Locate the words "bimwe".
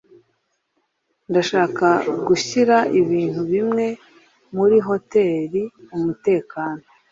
3.51-3.85